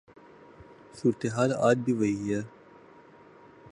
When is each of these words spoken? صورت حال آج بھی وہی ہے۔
صورت 0.97 1.21
حال 1.35 1.51
آج 1.67 1.77
بھی 1.85 1.93
وہی 1.93 2.33
ہے۔ 2.33 2.41